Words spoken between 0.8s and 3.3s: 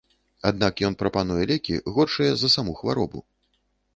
ён прапануе лекі, горшыя за саму хваробу.